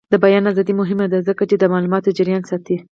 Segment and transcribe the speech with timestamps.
[0.11, 2.75] د بیان ازادي مهمه ده ځکه چې د معلوماتو جریان ساتي.